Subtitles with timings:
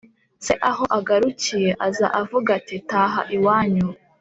[0.45, 3.87] se aho agarukiye aza avuga ati “taha iwanyu